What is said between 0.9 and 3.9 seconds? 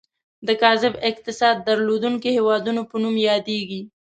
اقتصاد درلودونکي هیوادونو په نوم یادیږي.